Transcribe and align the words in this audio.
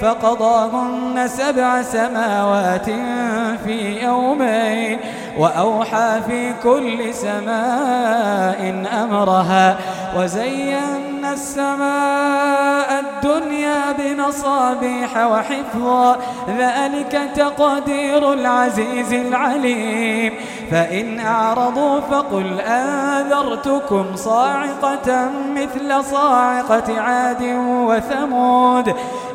فقضاهن 0.00 1.28
سبع 1.28 1.82
سماوات 1.82 2.90
في 3.64 4.02
يومين 4.02 4.98
وأوحى 5.38 6.20
في 6.28 6.52
كل 6.62 7.14
سماء 7.14 8.86
أمرها 9.04 9.76
وزينا 10.16 11.32
السماء 11.32 13.00
الدنيا 13.00 13.92
بمصابيح 13.98 15.26
وحفظا 15.26 16.16
ذلك 16.58 17.30
تقدير 17.36 18.32
العزيز 18.32 19.12
العليم 19.12 20.32
فإن 20.70 21.20
أعرضوا 21.20 22.00
فقل 22.00 22.60
أنذرتكم 22.60 24.16
صاعقة 24.16 25.30
مثل 25.54 26.04
صاعقة 26.04 27.00
عاد 27.00 27.42
وثمود 27.66 28.94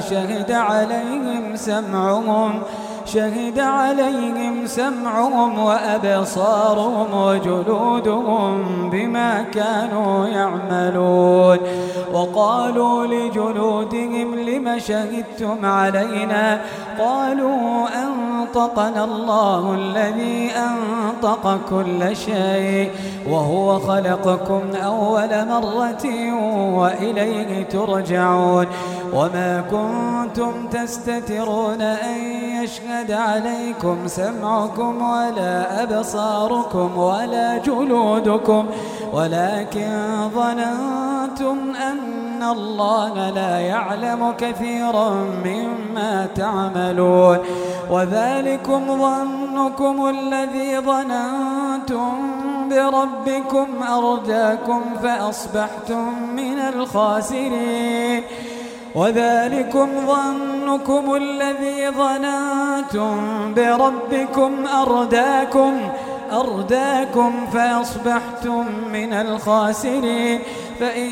شهد 0.00 0.52
عليهم 0.52 1.56
سمعهم 1.56 2.62
شهد 3.06 3.58
عليهم 3.58 4.66
سمعهم 4.66 5.58
وأبصارهم 5.58 7.06
وجلودهم 7.14 8.90
بما 8.90 9.42
كانوا 9.42 10.26
يعملون. 10.26 11.58
وقالوا 12.12 13.06
لجلودهم 13.06 14.34
لم 14.34 14.78
شهدتم 14.78 15.64
علينا؟ 15.64 16.60
قالوا 16.98 17.86
أنطقنا 18.04 19.04
الله 19.04 19.74
الذي 19.74 20.50
أنطق 20.50 21.58
كل 21.70 22.16
شيء 22.16 22.90
وهو 23.28 23.78
خلقكم 23.78 24.62
أول 24.84 25.48
مرة 25.48 26.04
وإليه 26.74 27.64
ترجعون. 27.64 28.66
وما 29.12 29.64
كنتم 29.70 30.66
تستترون 30.66 31.80
أن 31.82 32.35
يشهد 32.66 33.10
عليكم 33.12 33.96
سمعكم 34.06 35.02
ولا 35.02 35.82
أبصاركم 35.82 36.98
ولا 36.98 37.58
جلودكم 37.58 38.66
ولكن 39.12 39.90
ظننتم 40.34 41.58
أن 41.90 42.42
الله 42.42 43.30
لا 43.30 43.58
يعلم 43.58 44.34
كثيرا 44.38 45.10
مما 45.44 46.26
تعملون. 46.34 47.38
وذلكم 47.90 48.82
ظنكم 48.86 50.08
الذي 50.08 50.78
ظننتم 50.78 52.12
بربكم 52.70 53.66
أرداكم 53.82 54.82
فأصبحتم 55.02 56.22
من 56.36 56.58
الخاسرين. 56.58 58.22
وذلكم 58.96 59.88
ظنكم 60.06 61.14
الذي 61.14 61.90
ظننتم 61.90 63.54
بربكم 63.54 64.66
أرداكم 64.66 65.72
أرداكم 66.32 67.46
فأصبحتم 67.52 68.66
من 68.92 69.12
الخاسرين. 69.12 70.40
فإن 70.80 71.10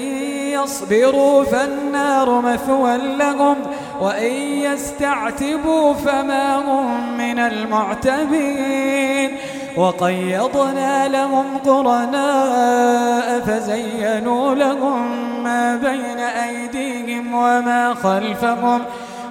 يصبروا 0.52 1.44
فالنار 1.44 2.40
مثوى 2.40 2.96
لهم 2.96 3.56
وإن 4.00 4.32
يستعتبوا 4.66 5.94
فما 5.94 6.56
هم 6.56 7.16
من 7.18 7.38
المعتبين. 7.38 9.36
وقيضنا 9.76 11.08
لهم 11.08 11.44
قرناء 11.66 13.40
فزينوا 13.40 14.54
لهم 14.54 15.23
بين 15.76 16.18
أيديهم 16.18 17.34
وما 17.34 17.94
خلفهم 17.94 18.80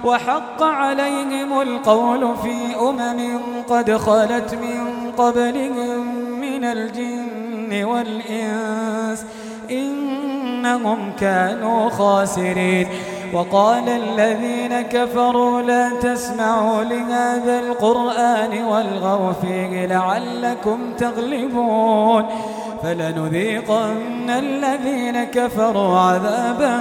وحق 0.04 0.62
عليهم 0.62 1.60
القول 1.60 2.36
في 2.42 2.76
أمم 2.80 3.38
قد 3.68 3.96
خلت 3.96 4.54
من 4.54 5.12
قبلهم 5.18 6.06
من 6.40 6.64
الجن 6.64 7.84
والإنس 7.84 9.24
إنهم 9.70 11.12
كانوا 11.20 11.90
خاسرين 11.90 12.88
وقال 13.32 13.88
الذين 13.88 14.80
كفروا 14.80 15.62
لا 15.62 15.90
تسمعوا 16.00 16.84
لهذا 16.84 17.60
القرآن 17.60 18.64
والغوا 18.64 19.32
فيه 19.32 19.86
لعلكم 19.86 20.78
تغلبون 20.98 22.24
فلنذيقن 22.84 24.30
الذين 24.30 25.24
كفروا 25.24 25.98
عذابا 25.98 26.78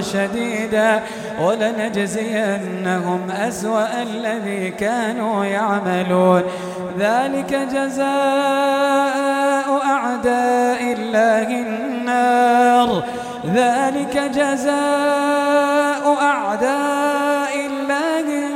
شديدا 0.00 1.02
ولنجزينهم 1.40 3.30
أسوأ 3.30 4.02
الذي 4.02 4.70
كانوا 4.70 5.44
يعملون. 5.44 6.42
ذلك 6.98 7.54
جزاء 7.72 8.08
أعداء 9.84 10.82
الله 10.98 11.48
النار. 11.66 13.02
ذلك 13.54 14.30
جزاء 14.34 16.16
أعداء 16.22 17.52
الله 17.66 18.20
النار. 18.20 18.52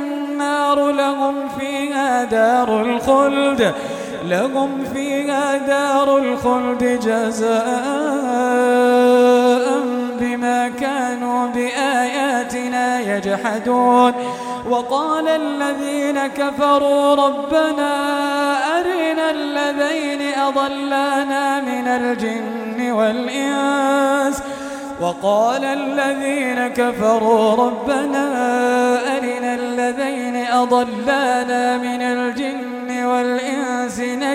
لهم 0.91 1.35
فيها 1.59 2.23
دار 2.23 2.81
الخلد. 2.81 3.73
لهم 4.29 4.83
فيها 4.93 5.57
دار 5.57 6.17
الخلد 6.17 6.99
جزاء 6.99 7.57
بما 10.19 10.69
كانوا 10.79 11.47
بآياتنا 11.47 12.99
يجحدون. 13.17 14.13
وقال 14.69 15.27
الذين 15.27 16.27
كفروا 16.27 17.15
ربنا 17.15 17.93
أرنا 18.79 19.31
الذين 19.31 20.33
أضلانا 20.47 21.61
من 21.61 21.87
الجن 21.87 22.91
والإنس. 22.91 24.41
وقال 25.01 25.65
الذين 25.65 26.67
كفروا 26.67 27.55
ربنا 27.55 28.25
أرنا 29.17 29.53
الذين 29.53 30.35
أضلانا 30.45 31.77
من 31.77 32.01
الجن 32.01 33.05
والإنس. 33.05 33.66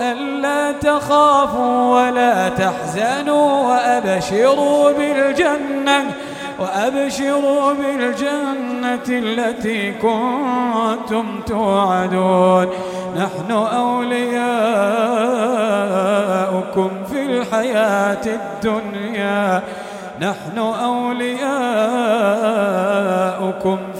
ألا 0.00 0.72
تخافوا 0.72 1.94
ولا 1.94 2.48
تحزنوا 2.48 3.68
وأبشروا 3.68 4.92
بالجنة 4.92 6.04
وأبشروا 6.58 7.72
بالجنة 7.72 9.08
التي 9.08 9.92
كنتم 9.92 11.40
توعدون. 11.46 12.68
نحن 13.16 13.50
أولياؤكم 13.52 14.50
في 17.10 17.22
الحياة 17.22 18.26
الدنيا. 18.26 19.62
نحن 20.20 20.58
أولياؤكم 20.58 21.38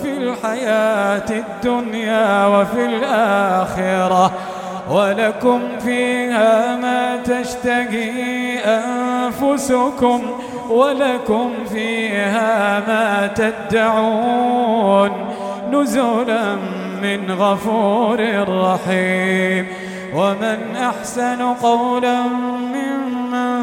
في 0.02 0.16
الحياة 0.16 1.30
الدنيا 1.30 2.46
وفي 2.46 2.86
الآخرة. 2.86 4.32
ولكم 4.90 5.60
فيها 5.84 6.76
ما 6.76 7.16
تشتهي 7.16 8.58
أنفسكم 8.58 10.22
ولكم 10.70 11.50
فيها 11.72 12.80
ما 12.88 13.26
تدعون 13.26 15.10
نزلا 15.72 16.56
من 17.02 17.32
غفور 17.32 18.18
رحيم. 18.48 19.66
ومن 20.14 20.76
أحسن 20.76 21.42
قولا 21.42 22.22
ممن 22.74 23.62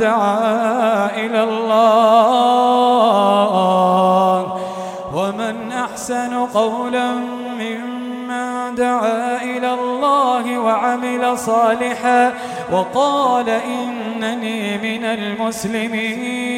دعا 0.00 1.10
إلى 1.16 1.44
الله. 1.44 2.84
ومن 5.14 5.72
أحسن 5.72 6.34
قولا 6.34 7.14
ممن 7.58 8.03
دعا 8.76 9.42
إلى 9.42 9.74
الله 9.74 10.58
وعمل 10.58 11.38
صالحا 11.38 12.32
وقال 12.72 13.50
إنني 13.50 14.78
من 14.78 15.04
المسلمين 15.04 16.54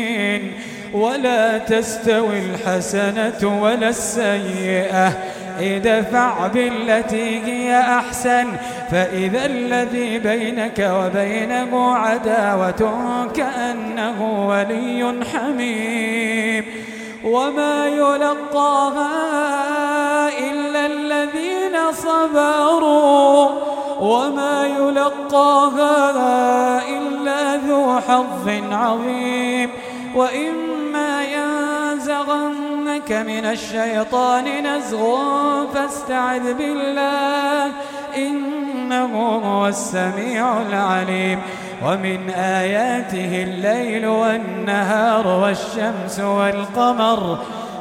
ولا 0.92 1.58
تستوي 1.58 2.38
الحسنة 2.38 3.61
ولا 3.62 3.88
السيئة 3.88 5.12
ادفع 5.61 6.46
بالتي 6.46 7.42
هي 7.44 7.80
أحسن 7.80 8.46
فإذا 8.90 9.46
الذي 9.46 10.18
بينك 10.18 10.90
وبينه 10.92 11.96
عداوة 11.96 12.92
كأنه 13.35 14.46
ولي 14.49 15.25
حميم 15.32 16.64
وما 17.25 17.87
يلقاها 17.87 19.75
صبروا 22.06 23.48
وما 24.00 24.66
يلقاها 24.66 25.98
إلا 26.88 27.56
ذو 27.56 28.00
حظ 28.08 28.48
عظيم. 28.72 29.70
وإما 30.14 31.22
ينزغنك 31.25 33.12
من 33.12 33.44
الشيطان 33.44 34.44
نزغ 34.44 35.16
فاستعذ 35.75 36.54
بالله 36.54 37.72
إنه 38.16 39.40
هو 39.44 39.66
السميع 39.68 40.62
العليم. 40.62 41.38
ومن 41.86 42.30
آياته 42.30 43.42
الليل 43.42 44.06
والنهار 44.06 45.26
والشمس 45.26 46.20
والقمر 46.20 47.38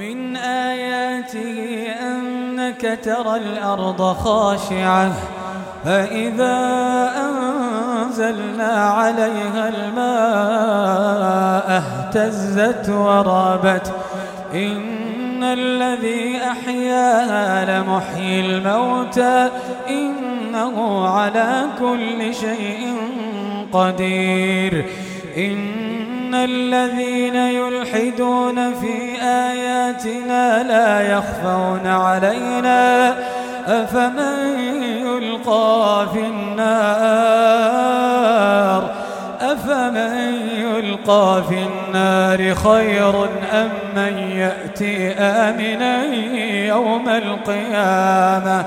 ومن 0.00 0.36
آياته 0.36 1.86
أنك 2.02 2.98
ترى 3.04 3.36
الأرض 3.36 4.02
خاشعة 4.02 5.12
فإذا 5.84 6.56
أنزلنا 7.16 8.72
عليها 8.72 9.68
الماء 9.68 11.02
اهتزت 11.82 12.88
ورابت 12.88 13.92
إن 14.54 15.42
الذي 15.44 16.40
أحياها 16.50 17.80
لمحيي 17.80 18.40
الموتى 18.40 19.50
إنه 19.88 21.08
على 21.08 21.64
كل 21.78 22.34
شيء 22.34 22.96
قدير 23.72 24.84
إن 25.36 25.80
الذين 26.34 27.34
يلحدون 27.34 28.74
في 28.74 29.22
آياتنا 29.22 30.62
لا 30.62 31.12
يخفون 31.12 31.86
علينا 31.86 33.14
أفمن 33.66 34.58
يلقى 35.06 36.08
في 36.12 36.20
النار 36.20 38.10
أفمن 39.40 40.38
يلقى 40.56 41.42
في 41.48 41.58
النار 41.62 42.54
خير 42.54 43.24
أم 43.52 43.70
من 43.96 44.18
يأتي 44.36 45.12
آمنا 45.12 46.04
يوم 46.66 47.08
القيامة 47.08 48.64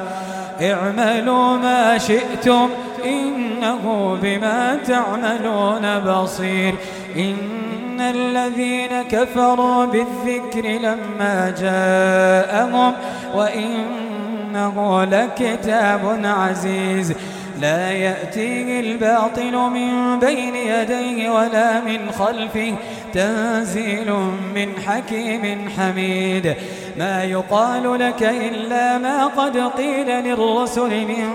اعملوا 0.61 1.57
ما 1.57 1.97
شئتم 1.97 2.69
إنه 3.05 4.17
بما 4.21 4.79
تعملون 4.87 5.99
بصير 5.99 6.75
إن 7.15 8.01
الذين 8.01 9.01
كفروا 9.11 9.85
بالذكر 9.85 10.67
لما 10.67 11.55
جاءهم 11.59 12.93
وإنه 13.35 15.03
لكتاب 15.03 16.19
عزيز 16.23 17.13
لا 17.61 17.91
يأتيه 17.91 18.79
الباطل 18.79 19.55
من 19.55 20.19
بين 20.19 20.55
يديه 20.55 21.29
ولا 21.29 21.81
من 21.81 22.11
خلفه 22.11 22.75
تنزيل 23.13 24.11
من 24.55 24.73
حكيم 24.87 25.69
حميد 25.77 26.55
ما 26.97 27.23
يقال 27.23 27.99
لك 27.99 28.23
إلا 28.23 28.97
ما 28.97 29.25
قد 29.25 29.57
قيل 29.57 30.07
للرسل 30.07 31.05
من 31.05 31.29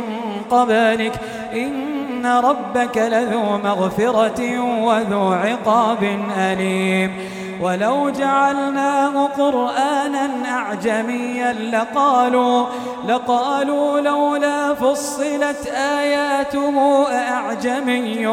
قبلك 0.50 1.12
إن 1.52 1.97
ربك 2.26 2.98
لذو 2.98 3.58
مغفرة 3.64 4.60
وذو 4.60 5.32
عقاب 5.32 6.18
أليم. 6.38 7.12
ولو 7.60 8.10
جعلناه 8.10 9.26
قرآنا 9.26 10.30
أعجميا 10.48 11.52
لقالوا 11.52 12.66
لقالوا 13.06 14.00
لولا 14.00 14.74
فصلت 14.74 15.66
آياته 15.66 17.06
أعجمي 17.12 18.26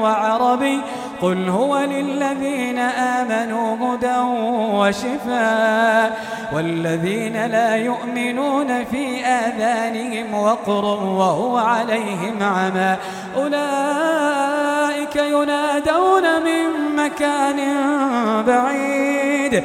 وعربي 0.00 0.80
قل 1.22 1.48
هو 1.48 1.78
للذين 1.78 2.78
آمنوا 2.78 3.76
هدى 3.76 4.18
وشفاء 4.74 6.18
والذين 6.52 7.46
لا 7.46 7.76
يؤمنون 7.76 8.84
في 8.84 9.24
آذانهم 9.24 10.34
وقر 10.34 10.84
وهو 11.04 11.56
عليهم 11.56 12.42
عمى 12.42 12.96
أولئك 13.36 15.16
ينادون 15.16 16.42
من 16.42 16.96
مكان 16.96 17.58
بعيد 18.46 19.64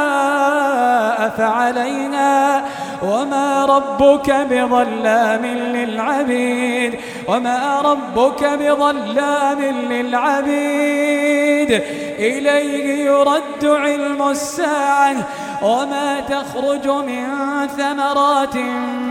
فعلينا 1.41 2.63
وما 3.03 3.65
ربك 3.65 4.31
بظلام 4.31 5.45
للعبيد 5.45 6.99
وما 7.27 7.81
ربك 7.85 8.43
بظلام 8.43 9.61
للعبيد. 9.89 11.71
إليه 12.19 13.05
يرد 13.05 13.65
علم 13.65 14.29
الساعة 14.29 15.15
وما 15.61 16.19
تخرج 16.19 16.87
من 16.87 17.25
ثمرات 17.77 18.55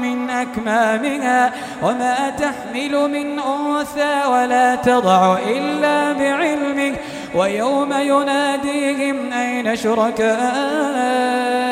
من 0.04 0.30
أكمامها 0.30 1.52
وما 1.82 2.30
تحمل 2.30 3.10
من 3.10 3.38
أنثى 3.38 4.14
ولا 4.32 4.74
تضع 4.74 5.38
إلا 5.38 6.12
بعلمه. 6.12 6.96
ويوم 7.34 7.92
يناديهم 7.92 9.32
أين 9.32 9.76
شركائي 9.76 11.69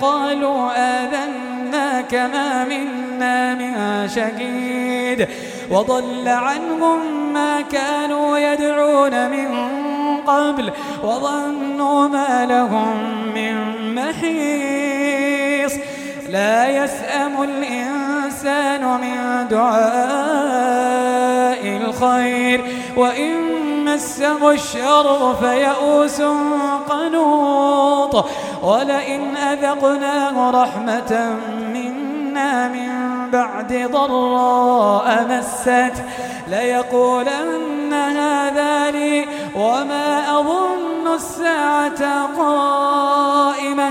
قالوا 0.00 0.72
آذناك 0.76 2.14
ما 2.14 2.64
منا 2.64 3.54
من 3.54 4.08
شهيد 4.08 5.28
وضل 5.70 6.28
عنهم 6.28 7.32
ما 7.32 7.60
كانوا 7.60 8.38
يدعون 8.38 9.30
من 9.30 9.48
قبل 10.26 10.72
وظنوا 11.02 12.08
ما 12.08 12.46
لهم 12.46 12.96
من 13.34 13.54
محيص. 13.94 15.74
لا 16.28 16.68
يسأم 16.68 17.42
الإنسان 17.42 19.00
من 19.00 19.48
دعاء 19.48 20.80
الخير 21.76 22.64
وإن 22.96 23.69
مسه 23.94 24.50
الشر 24.50 25.34
فيئوس 25.40 26.22
قنوط. 26.88 28.26
ولئن 28.62 29.36
أذقناه 29.36 30.50
رحمة 30.62 31.36
منا 31.74 32.68
من 32.68 32.90
بعد 33.30 33.90
ضراء 33.92 35.26
مست. 35.30 35.92
ليقولن 36.48 37.92
هذا 37.92 38.90
لي 38.90 39.26
وما 39.56 40.40
أظن 40.40 41.14
الساعة 41.14 42.26
قائمة. 42.38 43.90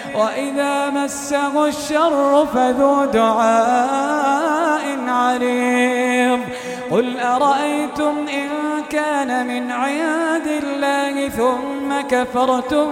وإذا 0.15 0.89
مسه 0.89 1.67
الشر 1.67 2.47
فذو 2.53 3.05
دعاء 3.05 4.81
عريض. 5.07 6.39
قل 6.91 7.19
أرأيتم 7.19 8.15
إن 8.27 8.49
كان 8.89 9.47
من 9.47 9.71
عند 9.71 10.47
الله 10.63 11.29
ثم 11.29 12.01
كفرتم 12.09 12.87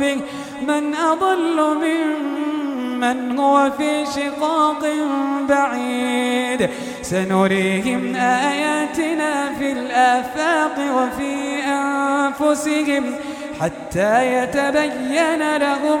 به؟ 0.00 0.20
من 0.68 0.94
أضل 0.94 1.76
ممن 1.76 3.38
هو 3.38 3.70
في 3.78 4.04
شقاق 4.06 4.86
بعيد. 5.48 6.70
سنريهم 7.02 8.16
آياتنا 8.16 9.54
في 9.58 9.72
الآفاق 9.72 10.76
وفي 10.96 11.62
أنفسهم 11.64 13.14
حتى 13.60 14.14
يتبين 14.34 15.56
لهم 15.56 16.00